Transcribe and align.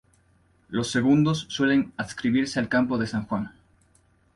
Los 0.69 0.89
segundos 0.89 1.45
suelen 1.49 1.93
adscribirse 1.95 2.59
al 2.59 2.69
Campo 2.69 2.97
de 2.97 3.05
San 3.05 3.27
Juan. 3.27 3.51